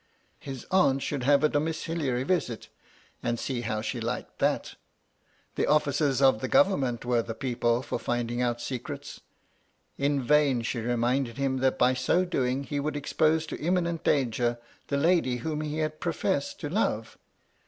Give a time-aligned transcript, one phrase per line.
[0.39, 2.69] His aunt should have a domiciliary visit,
[3.21, 4.73] and see how she liked that
[5.53, 9.21] The officers of the Government were the people for finding out secrets.
[9.99, 14.57] In vain she reminded him that, by so doing, he would expose to imminent danger
[14.87, 17.19] the lady whom he had professed to love.